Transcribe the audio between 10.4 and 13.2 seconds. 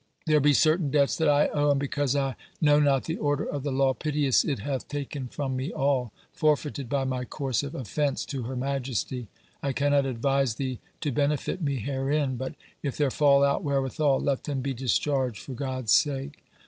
thee to benefit me herein, but if there